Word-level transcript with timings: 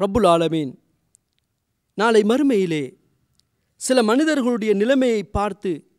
ரப்புல் 0.00 0.26
ஆலமீன். 0.26 0.78
நாளை 1.94 2.22
மறுமையிலே 2.22 2.96
சில 3.74 4.02
மனிதர்களுடைய 4.02 4.74
நிலைமையை 4.74 5.24
பார்த்து 5.24 5.90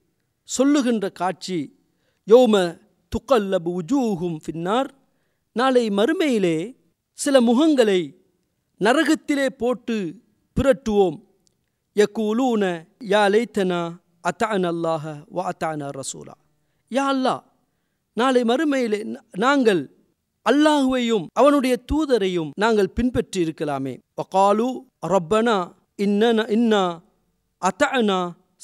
சொல்லுகின்ற 0.44 1.10
காட்சி 1.10 1.80
யோம 2.28 2.80
துக்கல்லபு 3.12 3.80
உஜூஹும் 3.80 4.38
ஃபின்னார். 4.44 4.90
நாளை 5.52 5.90
மறுமையிலே 5.90 6.76
சில 7.14 7.42
முகங்களை 7.42 8.16
நரகத்திலே 8.80 9.50
போட்டு 9.50 10.16
பிரட்டுவோம். 10.58 11.18
யக்கூலூன 11.96 12.64
யா 13.00 13.24
லைத்தனா 13.34 13.96
அத்தான் 14.22 14.66
அல்லாஹ 14.74 15.04
வ 15.36 15.44
அத்தான 15.52 15.90
ரசூலா. 15.90 16.36
யா 16.92 17.06
அல்லாஹ் 17.14 17.42
நாளை 18.14 18.42
மறுமையிலே 18.42 19.18
நாங்கள் 19.38 19.97
அல்லாஹுவையும் 20.48 21.26
அவனுடைய 21.34 21.84
தூதரையும் 21.92 22.52
நாங்கள் 22.64 22.94
பின்பற்றி 22.98 23.46
இருக்கலாமே 23.46 24.00
வகாலு 24.22 24.68
ரப்பனா 25.14 25.58
இன்னன 25.98 26.46
இன்னா 26.50 26.84
அத்தனா 27.62 28.20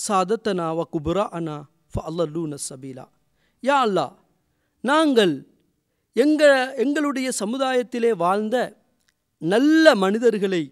சாதத்தனா 0.07 0.67
வ 0.77 0.83
குபுரா 0.93 1.25
அனா 1.37 1.55
ஃப 1.93 2.03
அல்லூன 2.09 2.57
சபீலா. 2.69 3.05
யா 3.63 3.77
அல்லாஹ் 3.87 4.13
நாங்கள் 4.81 5.33
எங்கள் 6.15 6.75
எங்களுடைய 6.75 7.29
சமுதாயத்திலே 7.39 8.11
வாழ்ந்த 8.15 8.55
நல்ல 9.41 9.95
மனிதர்களை 9.95 10.63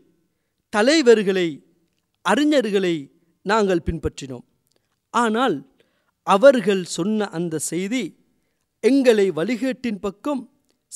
தலைவர்களை 0.70 1.48
அறிஞர்களை 2.26 2.96
நாங்கள் 3.42 3.86
பின்பற்றினோம். 3.86 4.46
ஆனால் 5.14 5.56
அவர்கள் 6.24 6.84
சொன்ன 6.84 7.30
அந்த 7.30 7.60
செய்தி 7.60 8.04
எங்களை 8.80 9.32
வழிகேட்டின் 9.32 10.00
பக்கம் 10.00 10.51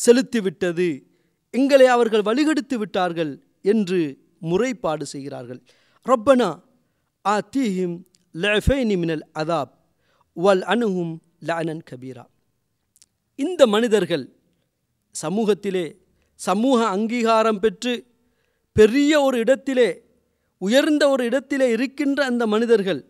செலுத்திவிட்டது. 0.05 1.03
எங்களை 1.49 1.85
அவர்கள் 1.85 2.21
வழிகெடுத்து 2.21 2.75
விட்டார்கள் 2.75 3.45
என்று 3.61 4.17
முறைப்பாடு 4.41 5.01
செய்கிறார்கள். 5.01 5.61
ரப்பனா 6.05 6.49
ஆத்தீஹிம் 7.25 7.95
லஃபைனி 8.33 8.97
மினல் 8.97 9.25
அதாப் 9.35 9.73
வல் 10.33 10.61
அணுகும் 10.61 11.21
லனன் 11.39 11.83
கபீரா. 11.91 12.25
இந்த 13.35 13.67
மனிதர்கள் 13.67 14.25
சமூகத்திலே 15.21 15.85
சமூக 16.35 16.87
அங்கீகாரம் 16.87 17.59
பெற்று 17.59 17.93
பெரிய 18.71 19.21
ஒரு 19.21 19.37
இடத்திலே 19.37 20.03
உயர்ந்த 20.57 21.09
ஒரு 21.09 21.23
இடத்திலே 21.25 21.71
இருக்கின்ற 21.71 22.25
அந்த 22.25 22.47
மனிதர்கள் 22.47 23.01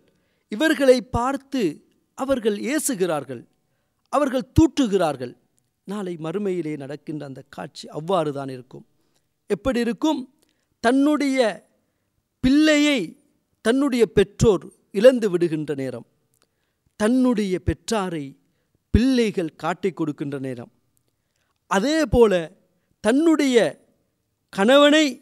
இவர்களை 0.47 1.01
பார்த்து 1.01 1.61
அவர்கள் 2.13 2.57
ஏசுகிறார்கள் 2.73 3.41
அவர்கள் 4.09 4.51
தூற்றுகிறார்கள். 4.59 5.33
நாளை 5.87 6.17
மறுமையிலே 6.17 6.77
நடக்கின்ற 6.77 7.25
அந்த 7.25 7.43
காட்சி 7.49 7.87
அவ்வாறு 7.87 8.33
தான் 8.33 8.49
இருக்கும். 8.49 8.85
எப்படி 9.47 9.79
இருக்கும்? 9.79 10.33
தன்னுடைய 10.79 11.67
பிள்ளையை 12.39 13.23
தன்னுடைய 13.61 14.05
பெற்றோர் 14.05 14.65
இழந்து 14.91 15.29
விடுகின்ற 15.29 15.75
நேரம். 15.75 16.05
தன்னுடைய 16.95 17.59
பெற்றாரை 17.59 18.39
பிள்ளைகள் 18.91 19.55
காட்டிக் 19.55 19.95
கொடுக்கின்ற 19.95 20.39
நேரம். 20.39 20.71
அதே 21.67 22.05
போல 22.05 22.51
தன்னுடைய 22.99 23.83
கணவனை 24.49 25.21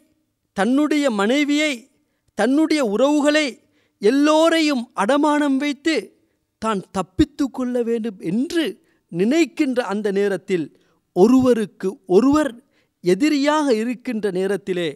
தன்னுடைய 0.52 1.10
மனைவியை 1.10 1.90
தன்னுடைய 2.34 2.84
உறவுகளை 2.84 3.62
எல்லோரையும் 3.98 4.90
அடமானம் 4.96 5.56
வைத்து 5.56 6.24
தான் 6.58 6.80
தப்பித்து 6.90 7.50
கொள்ள 7.50 7.82
வேண்டும் 7.82 8.18
என்று 8.18 8.83
நினைக்கின்ற 9.14 9.82
அந்த 9.82 10.10
நேரத்தில் 10.10 10.78
ஒருவருக்கு 11.12 12.00
ஒருவர் 12.06 12.52
எதிரியாக 13.00 13.74
இருக்கின்ற 13.74 14.30
நேரத்திலே 14.30 14.88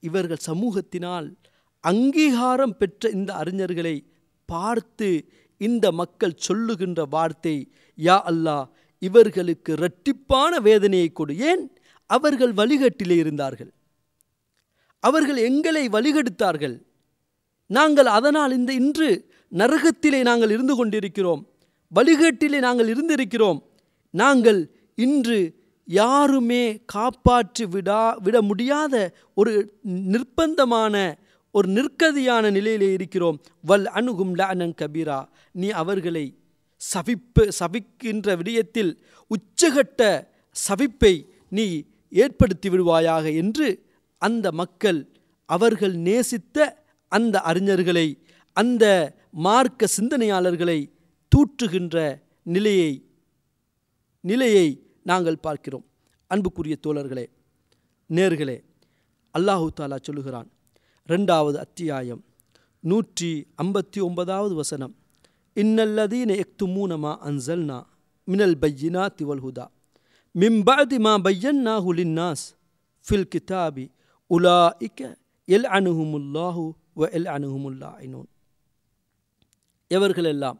இவர்கள் 0.00 0.46
சமூகத்தினால் 0.46 1.34
அங்கீகாரம் 1.80 2.76
பெற்ற 2.76 3.08
இந்த 3.08 3.32
அறிஞர்களை 3.32 3.96
பார்த்து 4.46 5.08
இந்த 5.56 5.92
மக்கள் 5.92 6.34
சொல்லுகின்ற 6.36 7.04
வார்த்தை 7.04 7.72
யா 7.98 8.16
அல்லாஹ் 8.30 8.66
இவர்களுக்கு 8.98 9.74
இரட்டிப்பான 9.74 10.56
வேதனையை 10.62 11.12
கொடு. 11.12 11.38
ஏன்? 11.38 11.72
அவர்கள் 12.06 12.52
வழிகட்டிலே 12.52 13.16
இருந்தார்கள். 13.16 13.70
அவர்கள் 14.98 15.36
எங்களை 15.36 15.88
வழிகெடுத்தார்கள். 15.88 16.76
நாங்கள் 17.66 18.06
அதனால் 18.06 18.52
இந்த 18.52 18.72
இன்று 18.72 19.08
நரகத்திலே 19.52 20.22
நாங்கள் 20.22 20.50
இருந்து 20.50 20.74
கொண்டிருக்கிறோம். 20.76 21.42
வழிகேட்டிலே 21.94 22.58
நாங்கள் 22.58 22.88
இருந்திருக்கிறோம். 22.94 23.58
நாங்கள் 24.10 24.60
இன்று 24.94 25.38
யாருமே 25.84 26.62
காப்பாற்றி 26.84 27.64
விடா 27.64 28.02
விட 28.16 28.36
முடியாத 28.42 28.94
ஒரு 29.34 29.52
நிர்பந்தமான 29.84 30.94
ஒரு 31.50 31.68
நிற்கதியான 31.68 32.50
நிலையிலே 32.50 32.92
இருக்கிறோம். 32.92 33.40
வல் 33.60 33.86
அணுகும் 33.86 34.34
லானன் 34.34 34.74
கபீரா. 34.80 35.18
நீ 35.52 35.68
அவர்களை 35.82 36.24
சவிப்பு 36.94 37.42
சபிக்கின்ற 37.58 38.28
விடயத்தில் 38.36 38.92
உச்சகட்ட 39.30 40.00
சவிப்பை 40.56 41.14
நீ 41.48 41.66
ஏற்படுத்தி 42.10 42.68
விடுவாயாக 42.68 43.24
என்று 43.36 43.68
அந்த 44.18 44.46
மக்கள் 44.52 45.00
அவர்கள் 45.44 45.94
நேசித்த 46.08 46.58
அந்த 47.08 47.42
அறிஞர்களை 47.44 48.06
அந்த 48.52 48.84
மார்க்க 49.46 49.86
சிந்தனையாளர்களை 49.96 50.78
தூற்றுகின்ற 51.34 52.22
நிலையை 52.42 53.06
நிலையை 54.20 54.80
நாங்கள் 55.02 55.36
பார்க்கிறோம். 55.36 55.84
அன்புக்குரிய 56.28 56.76
தோழர்களே 56.86 57.28
நேர்களே 58.10 58.64
அல்லாஹு 59.32 59.70
தாலா 59.74 59.96
சொல்லுகிறான் 60.02 60.48
ரெண்டாவது 61.08 61.58
அத்தியாயம் 61.58 62.24
நூற்றி 62.80 63.46
ஐம்பத்தி 63.56 64.00
ஒன்பதாவது 64.00 64.54
வசனம் 64.54 64.94
இன்னல்லதீன 65.56 66.46
எக்துமூனமா 66.46 67.18
அன்சல்னா 67.20 67.86
மினல் 68.24 68.58
பையினா 68.58 69.06
திவல்ஹுதா 69.06 69.66
மிம்பாதிமா 70.34 70.40
மிம்பாதி 70.40 70.98
மா 70.98 71.18
பையன்னாஹு 71.18 71.92
லின்னாஸ் 71.94 72.54
ஃபில் 73.06 73.28
கிதாபி 73.28 73.90
உலாஇக்க 74.30 75.16
எல் 75.44 75.64
அணுகுமுல்லாஹு 75.64 76.74
வ 76.96 77.08
எல் 77.12 77.26
அணுகுமுல்லா 77.26 77.90
எவர்களெல்லாம் 79.90 80.58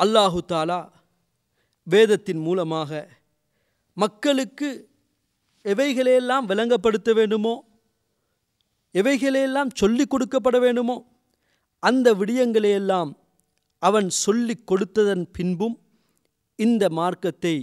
அல்லாஹு 0.00 0.40
தாலா 0.50 0.80
வேதத்தின் 1.86 2.42
மூலமாக 2.42 2.90
மக்களுக்கு 3.96 4.68
எவைகளையெல்லாம் 5.64 6.46
விளங்கப்படுத்த 6.46 7.10
வேண்டுமோ 7.14 7.54
எவைகளையெல்லாம் 8.94 9.70
சொல்லிக் 9.74 10.12
கொடுக்கப்பட 10.12 10.56
வேண்டுமோ 10.58 10.96
அந்த 11.82 12.08
விடயங்களையெல்லாம் 12.14 13.10
அவன் 13.82 14.08
சொல்லிக் 14.22 14.66
கொடுத்ததன் 14.70 15.26
பின்பும் 15.32 15.76
இந்த 16.58 16.84
மார்க்கத்தை 16.90 17.54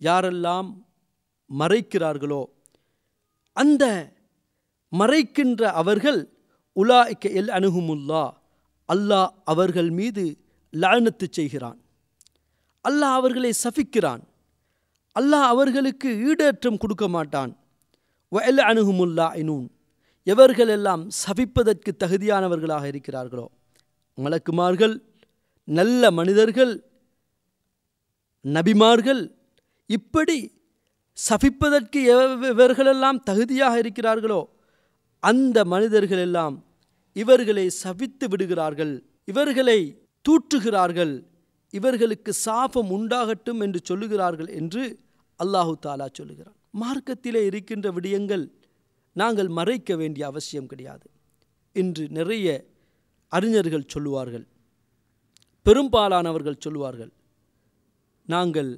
யாரெல்லாம் 0.00 0.68
மறைக்கிறார்களோ 1.50 2.42
அந்த 3.56 3.84
மறைக்கின்ற 4.92 5.62
அவர்கள் 5.72 6.20
உலாய்க்க 6.76 7.36
எல் 7.40 7.52
அணுகுமுல்லா 7.52 8.24
அல்லாஹ் 8.88 9.30
அவர்கள் 9.44 9.90
மீது 9.90 10.24
லானத்து 10.82 11.26
செய்கிறான். 11.38 11.78
அல்லாஹ் 12.84 13.16
அவர்களை 13.20 13.50
சபிக்கிறான். 13.64 14.22
அல்லாஹ் 15.16 15.46
அவர்களுக்கு 15.52 16.08
ஈடேற்றம் 16.28 16.80
கொடுக்க 16.82 17.04
மாட்டான். 17.16 17.52
வயல் 18.32 18.62
அணுகுமுல்லா 18.70 19.26
இனூன் 19.42 19.66
எவர்களெல்லாம் 20.26 21.02
சபிப்பதற்கு 21.22 21.90
தகுதியானவர்களாக 22.02 22.84
இருக்கிறார்களோ 22.92 23.46
மலக்குமார்கள் 24.18 24.94
நல்ல 25.68 26.10
மனிதர்கள் 26.18 26.72
நபிமார்கள் 28.44 29.22
இப்படி 29.90 30.38
சபிப்பதற்கு 31.18 32.00
இவர்களெல்லாம் 32.52 33.18
தகுதியாக 33.28 33.74
இருக்கிறார்களோ 33.82 34.40
அந்த 35.22 35.58
மனிதர்கள் 35.72 36.22
எல்லாம் 36.26 36.56
இவர்களை 37.16 37.66
சபித்து 37.82 38.26
விடுகிறார்கள். 38.28 38.94
இவர்களை 39.32 39.78
தூற்றுகிறார்கள். 40.24 41.14
இவர்களுக்கு 41.74 42.32
சாபம் 42.44 42.90
உண்டாகட்டும் 42.96 43.60
என்று 43.66 43.80
சொல்லுகிறார்கள் 43.90 44.50
என்று 44.60 44.82
அல்லாஹு 45.40 45.72
தாலா 45.86 46.06
சொல்லுகிறான். 46.18 46.56
மார்க்கத்திலே 46.82 47.42
இருக்கின்ற 47.50 47.86
விடயங்கள் 47.96 48.44
நாங்கள் 49.16 49.50
மறைக்க 49.58 49.90
வேண்டிய 50.00 50.22
அவசியம் 50.26 50.70
கிடையாது 50.70 51.06
இன்று 51.76 52.04
நிறைய 52.18 52.46
அறிஞர்கள் 53.32 53.90
சொல்லுவார்கள். 53.94 54.46
பெரும்பாலானவர்கள் 55.66 56.62
சொல்லுவார்கள். 56.64 57.12
நாங்கள் 58.28 58.72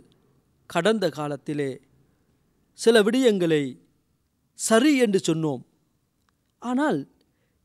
கடந்த 0.70 1.04
காலத்திலே 1.16 1.70
சில 2.78 3.02
விடயங்களை 3.06 3.62
சரி 4.58 4.92
என்று 5.04 5.20
சொன்னோம். 5.28 5.62
ஆனால் 6.62 7.00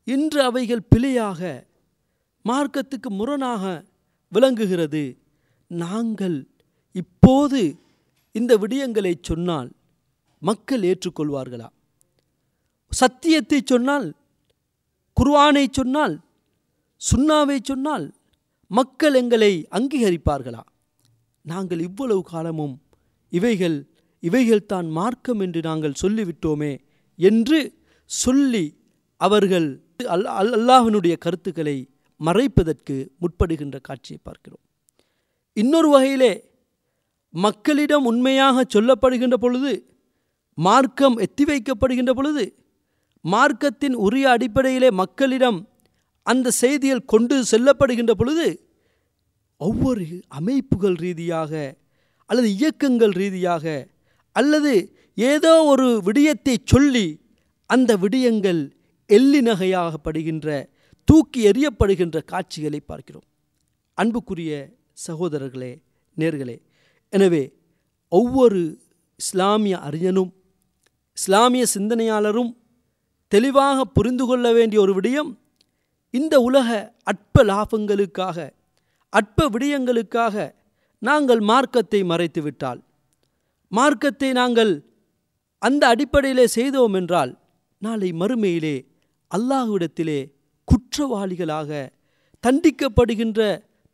இன்று 0.08 0.40
அவைகள் 0.50 0.88
பிழையாக 0.92 1.40
மார்க்கத்துக்கு 2.44 3.08
முரணாக 3.08 3.84
விளங்குகிறது. 4.28 5.18
நாங்கள் 5.68 6.46
இப்போது 6.92 7.76
இந்த 8.32 8.58
விடயங்களை 8.58 9.14
சொன்னால் 9.22 9.72
மக்கள் 10.38 10.80
ஏற்றுக்கொள்வார்களா? 10.80 11.68
சத்தியத்தை 12.88 13.62
சொன்னால் 13.64 14.14
குர்வானை 15.20 15.66
சொன்னால் 15.70 16.20
சுண்ணாவை 17.12 17.58
சொன்னால் 17.62 18.14
மக்கள் 18.66 19.14
எங்களை 19.14 19.68
அங்கீகரிப்பார்களா? 19.70 20.60
நாங்கள் 21.42 21.80
இவ்வளவு 21.80 22.22
காலமும் 22.22 22.82
இவைகள் 23.30 23.86
இவைகள்தான் 24.22 24.90
மார்க்கம் 24.90 25.40
என்று 25.40 25.60
நாங்கள் 25.60 25.92
சொல்லிவிட்டோமே 26.02 26.78
என்று 27.16 27.78
சொல்லி 28.04 28.76
அவர்கள் 29.16 29.82
அல் 30.06 30.24
அல்- 30.24 31.18
கருத்துக்களை 31.18 31.91
மறைப்பதற்கு 32.22 32.94
முற்படுகின்ற 33.20 33.76
காட்சியை 33.80 34.20
பார்க்கிறோம். 34.22 34.62
இன்னொரு 35.56 35.88
வகையிலே 35.88 36.32
மக்களிடம் 37.34 38.04
உண்மையாக 38.04 38.64
சொல்லப்படுகின்ற 38.74 39.36
பொழுது 39.36 39.72
மார்க்கம் 40.58 41.16
எத்தி 41.18 41.44
வைக்கப்படுகின்ற 41.44 42.12
பொழுது 42.12 42.44
மார்க்கத்தின் 43.24 43.96
உரிய 43.96 44.26
அடிப்படையிலே 44.30 44.90
மக்களிடம் 44.92 45.58
அந்த 46.26 46.52
செய்தியில் 46.60 47.04
கொண்டு 47.04 47.34
செல்லப்படுகின்ற 47.42 48.12
பொழுது 48.12 48.46
ஒவ்வொரு 49.60 50.04
அமைப்புகள் 50.28 50.96
ரீதியாக 50.96 51.52
அல்லது 52.30 52.48
இயக்கங்கள் 52.56 53.12
ரீதியாக 53.12 53.64
அல்லது 54.36 54.72
ஏதோ 55.18 55.52
ஒரு 55.64 55.86
விடயத்தை 56.02 56.54
சொல்லி 56.64 57.06
அந்த 57.70 57.96
விடயங்கள் 57.96 58.60
எள்ளி 59.10 59.40
நகையாகப்படுகின்ற 59.40 60.48
தூக்கி 61.08 61.40
எறியப்படுகின்ற 61.50 62.18
காட்சிகளை 62.24 62.80
பார்க்கிறோம். 62.80 63.26
அன்புக்குரிய 63.98 64.52
சகோதரர்களே 65.06 65.72
நேர்களே 66.16 66.56
எனவே 67.12 67.42
ஒவ்வொரு 68.12 68.60
இஸ்லாமிய 69.20 69.76
அறிஞனும் 69.78 70.30
இஸ்லாமிய 71.18 71.64
சிந்தனையாளரும் 71.74 72.52
தெளிவாக 73.32 73.84
புரிந்து 73.84 74.26
கொள்ள 74.26 74.52
வேண்டிய 74.52 74.80
ஒரு 74.80 74.92
விடயம் 74.94 75.30
இந்த 76.14 76.40
உலக 76.40 76.68
அற்ப 77.02 77.44
லாபங்களுக்காக 77.44 78.38
அற்ப 79.12 79.48
விடயங்களுக்காக 79.48 80.34
நாங்கள் 81.02 81.40
மார்க்கத்தை 81.40 82.02
மறைத்து 82.02 82.42
விட்டால் 82.42 82.80
மார்க்கத்தை 83.72 84.32
நாங்கள் 84.32 84.72
அந்த 85.62 85.82
அடிப்படையிலே 85.86 86.46
செய்தோம் 86.46 86.94
என்றால் 86.94 87.32
நாளை 87.82 88.12
மறுமையிலே 88.12 88.76
அல்லாஹ்விடத்திலே 89.30 90.20
குற்றவாளிகளாக 90.92 91.70
தண்டிக்கப்படுகின்ற 92.44 93.40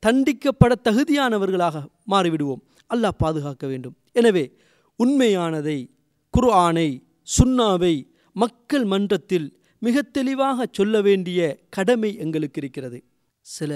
தண்டிக்கப்பட 0.02 0.72
தகுதியானவர்களாக 0.86 1.76
மாறிவிடுவோம். 2.12 2.62
அல்லாஹ் 2.90 3.20
பாதுகாக்க 3.22 3.64
வேண்டும். 3.72 3.94
எனவே 4.18 4.44
உண்மையானதை 5.00 5.78
குர்ஆனை 6.34 6.88
சுன்னாவை 7.36 7.94
மக்கள் 8.42 8.86
மன்றத்தில் 8.92 9.46
மிக 9.82 10.02
தெளிவாக 10.16 10.66
சொல்ல 10.78 10.94
வேண்டிய 11.06 11.40
கடமை 11.76 12.10
எங்களுக்கு 12.24 12.58
இருக்கிறது. 12.62 12.98
சில 13.46 13.72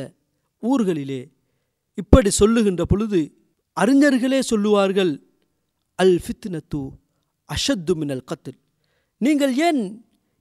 ஊர்களிலே 0.63 1.23
இப்படி 2.03 2.31
சொல்லுகின்ற 2.41 2.83
பொழுது 2.93 3.21
அறிஞர்களே 3.77 4.41
சொல்லுவார்கள் 4.51 5.13
அல் 5.99 6.19
ஃபித்னத்து 6.25 6.83
அஷத்து 7.49 7.95
மினல் 8.01 8.29
கத்தில் 8.31 8.59
நீங்கள் 9.21 9.55
ஏன் 9.69 9.83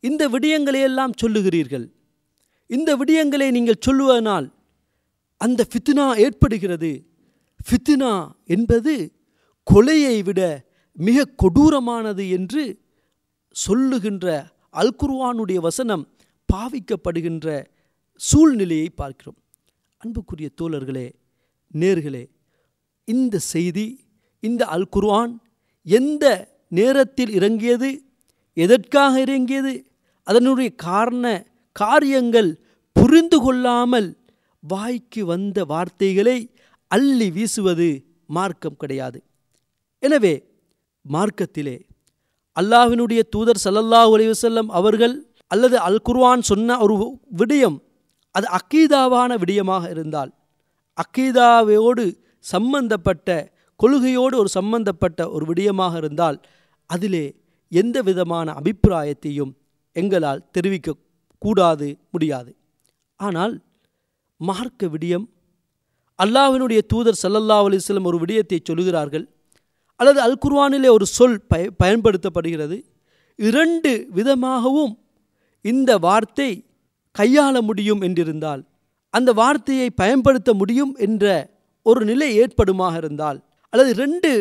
இந்த 0.09 0.23
விடயங்களையெல்லாம் 0.33 1.17
சொல்லுகிறீர்கள்? 1.21 1.85
இந்த 2.71 2.89
விடயங்களை 2.99 3.47
நீங்கள் 3.57 3.83
சொல்லுவதனால் 3.85 4.47
அந்த 5.41 5.61
ஃபித்னா 5.69 6.05
ஏற்படுகிறது. 6.25 6.91
ஃபித்னா 7.65 8.11
என்பது 8.55 8.93
கொலையை 9.67 10.17
விட 10.27 10.41
மிக 10.97 11.27
கொடூரமானது 11.41 12.23
என்று 12.37 12.63
சொல்லுகின்ற 13.55 14.25
அல்குர்வானுடைய 14.81 15.59
வசனம் 15.67 16.03
பாவிக்கப்படுகின்ற 16.49 17.47
சூழ்நிலையை 18.21 18.89
பார்க்கிறோம். 19.01 19.39
அன்புக்குரிய 20.01 20.49
தோழர்களே 20.61 21.07
நேர்களே 21.73 22.23
இந்த 23.07 23.35
செய்தி 23.53 23.87
இந்த 24.43 24.61
அல் 24.75 24.89
குர்ஆன் 24.95 25.33
எந்த 25.85 26.25
நேரத்தில் 26.77 27.31
இறங்கியது 27.39 27.89
எதற்காக 28.57 29.13
இறங்கியது 29.25 29.73
அதனுடைய 30.27 30.69
காரண 30.87 31.25
காரியங்கள் 31.71 32.57
புரிந்து 32.93 33.39
கொள்ளாமல் 33.39 34.17
வாய்க்கு 34.61 35.25
வந்த 35.25 35.65
வார்த்தைகளை 35.65 36.49
அள்ளி 36.87 37.31
வீசுவது 37.31 38.03
மார்க்கம் 38.25 38.75
கிடையாது. 38.75 39.23
எனவே 39.99 40.43
மார்க்கத்திலே 41.09 41.85
அல்லாஹினுடைய 42.55 43.21
தூதர் 43.29 43.59
ஸல்லல்லாஹு 43.63 44.15
அலைஹி 44.15 44.67
அவர்கள் 44.69 45.25
அல்லது 45.47 45.79
அல் 45.79 46.01
குர்வான் 46.09 46.39
சொன்ன 46.39 46.79
ஒரு 46.79 47.17
விடயம் 47.31 47.81
அது 48.31 48.47
அக்கீதாவான 48.47 49.37
விடயமாக 49.37 49.89
இருந்தால் 49.89 50.33
அக்கீதாவோடு 50.93 52.17
சம்பந்தப்பட்ட 52.39 53.53
கொள்கையோடு 53.75 54.35
ஒரு 54.37 54.49
சம்பந்தப்பட்ட 54.49 55.29
ஒரு 55.29 55.45
விடயமாக 55.45 55.97
இருந்தால் 55.97 56.41
அதிலே 56.85 57.35
எந்த 57.69 58.01
விதமான 58.01 58.53
அபிப்பிராயத்தையும் 58.53 59.55
எங்களால் 59.91 60.43
தெரிவிக்க 60.51 60.91
கூடாது 61.41 61.87
முடியாது. 62.13 62.51
ஆனால் 63.19 63.53
மார்க்க 64.41 64.87
விடியம் 64.93 65.25
அல்லாஹினுடைய 66.19 66.79
தூதர் 66.91 67.21
சல்லல்லா 67.23 67.57
அலிஸ்லம் 67.67 68.07
ஒரு 68.09 68.17
விடயத்தை 68.23 68.57
சொல்கிறார்கள் 68.69 69.25
அல்லது 69.99 70.19
அல் 70.25 70.41
குர்வானிலே 70.43 70.89
ஒரு 70.97 71.05
சொல் 71.17 71.39
பய 71.51 71.63
பயன்படுத்தப்படுகிறது. 71.83 72.77
இரண்டு 73.39 73.91
விதமாகவும் 74.17 74.93
இந்த 75.65 75.91
வார்த்தை 76.07 76.49
கையாள 77.15 77.55
முடியும் 77.69 78.01
என்றிருந்தால் 78.07 78.61
அந்த 79.13 79.29
வார்த்தையை 79.39 79.87
பயன்படுத்த 80.01 80.49
முடியும் 80.53 80.93
என்ற 81.05 81.25
ஒரு 81.85 82.01
நிலை 82.09 82.29
ஏற்படுமாக 82.43 82.95
இருந்தால் 83.01 83.39
அல்லது 83.73 83.91
ரெண்டு 84.03 84.31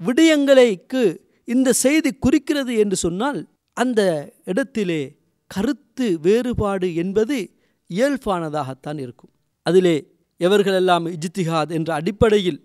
விடயங்களைக்கு 0.00 1.02
இந்த 1.48 1.68
செய்தி 1.84 2.10
குறிக்கிறது 2.24 2.72
என்று 2.82 2.96
சொன்னால் 3.04 3.38
அந்த 3.76 4.00
இடத்திலே 4.44 5.02
கருத்து 5.46 6.20
வேறுபாடு 6.20 6.94
என்பது 6.94 7.50
இயல்பானதாகத்தான் 7.90 8.98
இருக்கும். 8.98 9.30
அதிலே 9.62 9.96
எவர்களெல்லாம் 10.40 11.14
இஜித்திஹாத் 11.14 11.70
என்ற 11.70 11.94
அடிப்படையில் 11.94 12.60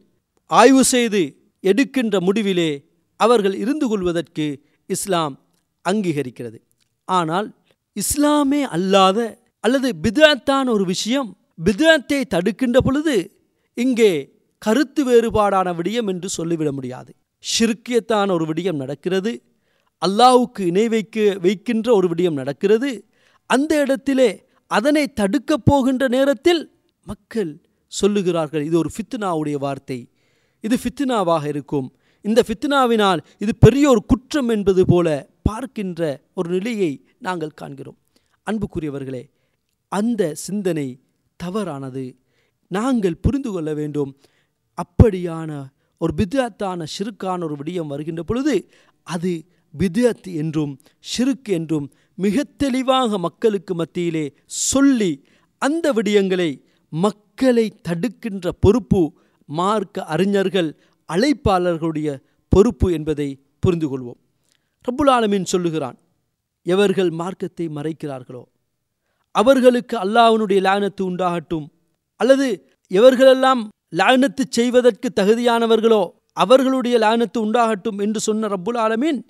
ஆய்வு 0.46 0.84
செய்து 0.84 1.22
எடுக்கின்ற 1.60 2.20
முடிவிலே 2.20 2.86
அவர்கள் 3.16 3.56
இருந்து 3.56 3.88
கொள்வதற்கு 3.88 4.66
இஸ்லாம் 4.86 5.40
அங்கீகரிக்கிறது. 5.90 6.60
ஆனால் 7.06 7.48
இஸ்லாமே 7.96 8.62
அல்லாத 8.62 9.38
அல்லது 9.60 9.90
பிதாத்தான 10.04 10.70
ஒரு 10.70 10.86
விஷயம் 10.86 11.38
பிதாத்தை 11.64 12.26
தடுக்கின்ற 12.26 12.82
பொழுது 12.82 13.16
இங்கே 13.74 14.40
கருத்து 14.58 15.02
வேறுபாடான 15.06 15.76
விடயம் 15.76 16.08
என்று 16.08 16.30
சொல்லிவிட 16.30 16.72
முடியாது. 16.72 17.14
ஷிர்கியத்தான 17.44 18.32
ஒரு 18.32 18.46
விடயம் 18.46 18.82
நடக்கிறது. 18.84 19.42
அல்லாவுக்கு 20.06 20.60
இணை 20.60 20.88
வைக்க 20.88 21.38
வைக்கின்ற 21.42 21.94
ஒரு 21.94 22.08
விடயம் 22.08 22.40
நடக்கிறது. 22.42 22.92
அந்த 23.46 23.80
இடத்திலே 23.80 24.30
அதனை 24.72 25.14
தடுக்கப் 25.14 25.66
போகின்ற 25.66 26.08
நேரத்தில் 26.08 26.62
மக்கள் 27.06 27.52
சொல்லுகிறார்கள் 28.02 28.62
இது 28.62 28.78
ஒரு 28.78 28.90
ஃபித்னாவுடைய 28.96 29.58
வார்த்தை. 29.66 30.00
இது 30.62 30.78
ஃபித்னாவாக 30.84 31.46
இருக்கும். 31.48 31.88
இந்த 32.22 32.44
ஃபித்னாவினால் 32.48 33.20
இது 33.38 33.56
பெரிய 33.56 33.90
ஒரு 33.90 34.02
குற்றம் 34.06 34.50
என்பது 34.50 34.86
போல 34.86 35.08
பார்க்கின்ற 35.44 36.02
ஒரு 36.34 36.50
நிலையை 36.50 36.92
நாங்கள் 37.20 37.58
காண்கிறோம். 37.62 37.98
அன்புக்குரியவர்களே 38.48 39.24
அந்த 39.92 40.34
சிந்தனை 40.34 40.88
தவறானது. 41.40 42.06
நாங்கள் 42.72 43.22
புரிந்து 43.26 43.52
கொள்ள 43.52 43.74
வேண்டும் 43.74 44.12
அப்படியான 44.78 45.52
ஒரு 45.98 46.14
பிதாத்தான 46.18 46.86
ஷிருக்கான 46.94 47.44
ஒரு 47.44 47.56
விடயம் 47.56 47.92
வருகின்ற 47.94 48.24
பொழுது 48.24 48.56
அது 49.08 49.32
பித்அத் 49.80 50.36
என்றும் 50.36 50.80
ஷிருக்கு 51.02 51.50
என்றும் 51.50 51.92
மிக 52.16 52.44
தெளிவாக 52.44 53.18
மக்களுக்கு 53.18 53.76
மத்தியிலே 53.76 54.34
சொல்லி 54.46 55.26
அந்த 55.58 55.94
விடயங்களை 55.94 56.62
மக்களை 56.90 57.80
தடுக்கின்ற 57.82 58.52
பொறுப்பு 58.52 59.14
மார்க்க 59.46 60.04
அறிஞர்கள் 60.04 60.80
அழைப்பாளர்களுடைய 61.14 62.18
பொறுப்பு 62.50 62.94
என்பதை 62.94 63.44
புரிந்து 63.60 63.88
கொள்வோம். 63.88 64.18
ரப்புல் 64.88 65.10
ஆலமீன் 65.10 65.44
சொல்லுகிறான் 65.44 65.98
எவர்கள் 66.64 67.10
மார்க்கத்தை 67.10 67.68
மறைக்கிறார்களோ 67.68 68.44
அவர்களுக்கு 69.32 69.98
அல்லாஹனுடைய 69.98 70.62
லானத்து 70.62 71.02
உண்டாகட்டும் 71.02 71.68
அல்லது 72.16 72.72
எவர்களெல்லாம் 72.90 73.70
லானத்து 73.96 74.44
செய்வதற்கு 74.50 75.10
தகுதியானவர்களோ 75.16 76.10
அவர்களுடைய 76.34 76.98
லானத்து 76.98 77.38
உண்டாகட்டும் 77.38 78.02
என்று 78.02 78.20
சொன்ன 78.20 78.48
ரப்புல் 78.48 78.78
ஆலமீன் 78.78 79.24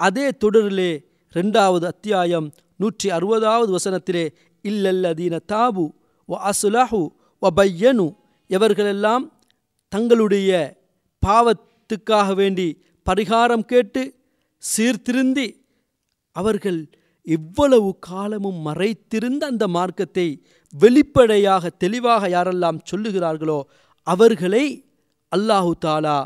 அதே 0.00 0.28
தொடரிலே 0.44 0.90
ரெண்டாவது 1.34 1.84
அத்தியாயம் 1.84 2.52
நூற்றி 2.76 3.10
அறுபதாவது 3.10 3.76
வசனத்திலே 3.76 4.24
இல்லல்லதீன 4.64 5.38
தாபு 5.52 5.84
வ 6.28 6.50
அசுலஹு 6.50 7.00
வ 7.42 7.50
பையனு. 7.56 8.06
எவர்களெல்லாம் 8.50 9.24
தங்களுடைய 9.92 10.50
பாவத்துக்காக 11.22 12.34
வேண்டி 12.34 12.68
பரிகாரம் 13.06 13.64
கேட்டு 13.64 14.02
சீர்திருந்தி 14.62 15.48
அவர்கள் 16.36 16.80
இவ்வளவு 17.26 17.98
காலமும் 17.98 18.60
மறைத்திருந்த 18.66 19.42
அந்த 19.46 19.68
மார்க்கத்தை 19.68 20.28
வெளிப்படையாக 20.74 21.68
தெளிவாக 21.68 22.28
யாரெல்லாம் 22.28 22.78
சொல்லுகிறார்களோ 22.90 23.58
அவர்களை 24.06 24.64
அல்லாஹு 25.32 25.72
தாலா 25.84 26.18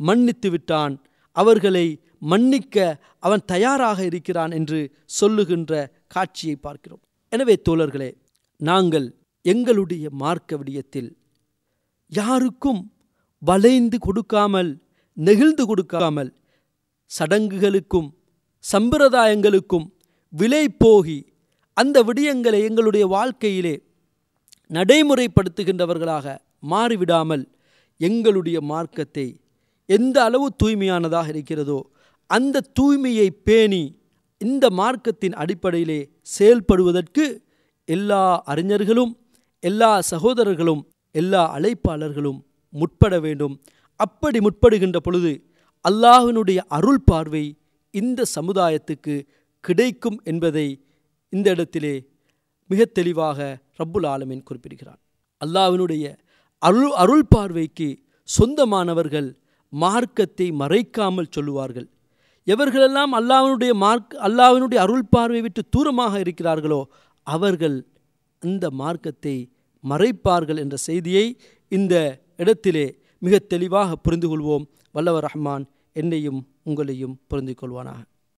மன்னித்து 0.00 0.50
விட்டான். 0.50 0.94
அவர்களை 1.36 1.86
மன்னிக்க 2.22 2.76
அவன் 3.18 3.42
தயாராக 3.46 4.04
இருக்கிறான் 4.04 4.50
என்று 4.50 4.78
சொல்லுகின்ற 5.04 5.72
காட்சியை 6.06 6.56
பார்க்கிறோம். 6.56 7.02
எனவே 7.32 7.54
தோழர்களே 7.68 8.10
நாங்கள் 8.60 9.06
எங்களுடைய 9.44 10.10
மார்க்க 10.10 10.56
விடயத்தில் 10.56 11.10
யாருக்கும் 12.12 12.80
வளைந்து 13.42 13.98
கொடுக்காமல் 13.98 14.70
நெகிழ்ந்து 15.16 15.66
கொடுக்காமல் 15.66 16.30
சடங்குகளுக்கும் 17.10 18.08
சம்பிரதாயங்களுக்கும் 18.64 19.86
விலை 20.32 20.64
போகி 20.84 21.18
அந்த 21.76 22.02
விடயங்களை 22.02 22.60
எங்களுடைய 22.68 23.06
வாழ்க்கையிலே 23.06 23.74
நடைமுறைப்படுத்துகின்றவர்களாக 24.70 26.36
மாறிவிடாமல் 26.70 27.44
எங்களுடைய 28.00 28.60
மார்க்கத்தை 28.60 29.26
எந்த 29.88 30.24
அளவு 30.24 30.46
தூய்மையானதாக 30.62 31.28
இருக்கிறதோ 31.28 31.78
அந்த 32.30 32.64
தூய்மையை 32.80 33.28
பேணி 33.44 33.82
இந்த 34.40 34.64
மார்க்கத்தின் 34.70 35.36
அடிப்படையிலே 35.42 36.00
செயல்படுவதற்கு 36.36 37.24
எல்லா 37.88 38.22
அறிஞர்களும் 38.44 39.12
எல்லா 39.62 39.90
சகோதரர்களும் 40.00 40.82
எல்லா 41.14 41.42
அழைப்பாளர்களும் 41.56 42.38
முற்பட 42.74 43.14
வேண்டும். 43.20 43.54
அப்படி 44.00 44.38
முற்படுகின்ற 44.38 44.98
பொழுது 44.98 45.32
அல்லாஹினுடைய 45.84 46.58
அருள் 46.68 47.02
பார்வை 47.04 47.44
இந்த 47.94 48.26
சமுதாயத்துக்கு 48.34 49.14
கிடைக்கும் 49.64 50.18
என்பதை 50.24 50.66
இந்த 51.32 51.48
இடத்திலே 51.50 51.94
மிக 52.70 52.84
தெளிவாக 52.98 53.38
ரப்புல் 53.78 54.06
ஆலமின் 54.06 54.46
குறிப்பிடுகிறான் 54.48 55.00
அல்லாவினுடைய 55.40 56.04
அருள் 56.62 56.92
அருள் 57.02 57.28
பார்வைக்கு 57.28 57.88
சொந்தமானவர்கள் 58.28 59.28
மார்க்கத்தை 59.72 60.46
மறைக்காமல் 60.60 61.32
சொல்லுவார்கள். 61.36 61.88
எவர்களெல்லாம் 62.48 63.12
அல்லாவினுடைய 63.12 63.72
மார்க் 63.74 64.12
அல்லாவினுடைய 64.18 64.78
அருள் 64.80 65.10
பார்வை 65.10 65.40
விட்டு 65.40 65.62
தூரமாக 65.76 66.14
இருக்கிறார்களோ 66.20 66.80
அவர்கள் 67.26 67.76
அந்த 68.42 68.64
மார்க்கத்தை 68.70 69.36
மறைப்பார்கள் 69.84 70.58
என்ற 70.58 70.76
செய்தியை 70.80 71.26
இந்த 71.72 71.94
இடத்திலே 72.36 72.86
மிக 73.22 73.38
தெளிவாக 73.48 73.96
புரிந்து 73.96 74.28
கொள்வோம் 74.28 74.64
வல்லவர் 74.94 75.26
ரஹ்மான் 75.26 75.64
என்னையும் 75.92 76.40
உங்களையும் 76.64 77.18
புரிந்து 77.28 77.54
கொள்வானாக 77.54 78.00